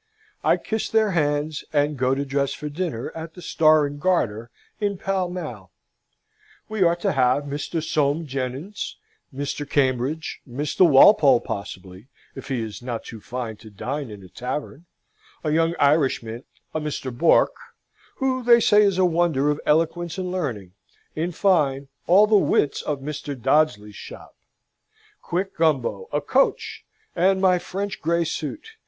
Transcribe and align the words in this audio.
I 0.43 0.57
kiss 0.57 0.89
their 0.89 1.11
hands, 1.11 1.63
and 1.71 1.95
go 1.95 2.15
to 2.15 2.25
dress 2.25 2.53
for 2.53 2.69
dinner, 2.69 3.11
at 3.13 3.35
the 3.35 3.41
Star 3.43 3.85
and 3.85 4.01
Garter, 4.01 4.49
in 4.79 4.97
Pall 4.97 5.29
Mall. 5.29 5.71
We 6.67 6.81
are 6.81 6.95
to 6.95 7.11
have 7.11 7.43
Mr. 7.43 7.83
Soame 7.83 8.25
Jenyns, 8.25 8.97
Mr. 9.31 9.69
Cambridge, 9.69 10.41
Mr. 10.49 10.89
Walpole, 10.89 11.39
possibly, 11.39 12.07
if 12.33 12.47
he 12.47 12.63
is 12.63 12.81
not 12.81 13.03
too 13.03 13.19
fine 13.21 13.57
to 13.57 13.69
dine 13.69 14.09
in 14.09 14.23
a 14.23 14.27
tavern; 14.27 14.87
a 15.43 15.51
young 15.51 15.75
Irishman, 15.79 16.45
a 16.73 16.81
Mr. 16.81 17.15
Bourke, 17.15 17.57
who 18.15 18.41
they 18.41 18.59
say 18.59 18.81
is 18.81 18.97
a 18.97 19.05
wonder 19.05 19.51
of 19.51 19.61
eloquence 19.67 20.17
and 20.17 20.31
learning 20.31 20.71
in 21.15 21.31
fine, 21.31 21.89
all 22.07 22.25
the 22.25 22.35
wits 22.35 22.81
of 22.81 23.01
Mr. 23.01 23.35
Dodsley's 23.39 23.95
shop. 23.95 24.35
Quick, 25.21 25.55
Gumbo, 25.57 26.09
a 26.11 26.21
coach, 26.21 26.85
and 27.15 27.39
my 27.39 27.59
French 27.59 28.01
grey 28.01 28.23
suit! 28.23 28.67